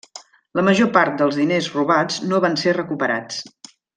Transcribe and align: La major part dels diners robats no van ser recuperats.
La 0.59 0.63
major 0.67 0.87
part 0.95 1.19
dels 1.19 1.37
diners 1.41 1.69
robats 1.75 2.19
no 2.33 2.39
van 2.47 2.59
ser 2.65 2.75
recuperats. 2.79 3.41